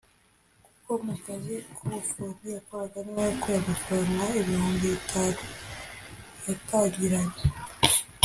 [0.65, 5.41] kuko mu kazi k’ubufundi yakoraga niho yakuye amafaranaga ibihumbi bitanu
[6.45, 7.39] yatangiranye